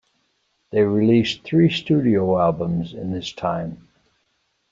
[0.71, 3.87] They released three studio albums in this time.